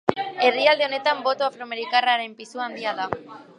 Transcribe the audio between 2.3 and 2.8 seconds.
pisua